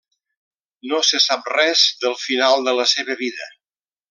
No 0.91 1.01
se 1.09 1.19
sap 1.25 1.51
res 1.57 1.83
del 2.05 2.19
final 2.25 2.67
de 2.71 2.77
la 2.81 2.89
seva 2.97 3.19
vida. 3.25 3.53